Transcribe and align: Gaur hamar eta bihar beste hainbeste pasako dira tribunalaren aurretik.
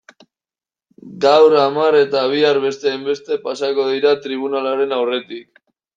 Gaur 1.25 1.57
hamar 1.63 1.97
eta 1.99 2.23
bihar 2.31 2.61
beste 2.65 2.89
hainbeste 2.93 3.37
pasako 3.47 3.89
dira 3.91 4.15
tribunalaren 4.25 4.97
aurretik. 4.99 5.67